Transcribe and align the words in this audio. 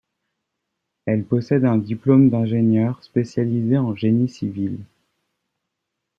Elle 1.05 1.23
possède 1.25 1.63
un 1.63 1.77
diplôme 1.77 2.31
d'ingénieur 2.31 3.03
spécialisée 3.03 3.77
en 3.77 3.93
génie 3.95 4.29
civil. 4.29 4.79